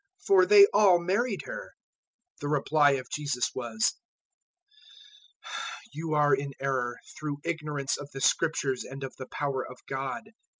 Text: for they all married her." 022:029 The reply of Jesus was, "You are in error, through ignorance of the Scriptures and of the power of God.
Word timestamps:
for 0.25 0.47
they 0.47 0.65
all 0.73 0.97
married 0.97 1.43
her." 1.43 1.73
022:029 2.37 2.39
The 2.41 2.47
reply 2.49 2.91
of 2.93 3.09
Jesus 3.11 3.51
was, 3.53 3.93
"You 5.93 6.15
are 6.15 6.33
in 6.33 6.53
error, 6.59 6.97
through 7.19 7.37
ignorance 7.43 7.97
of 7.97 8.09
the 8.09 8.21
Scriptures 8.21 8.83
and 8.83 9.03
of 9.03 9.15
the 9.19 9.27
power 9.27 9.63
of 9.63 9.77
God. 9.87 10.31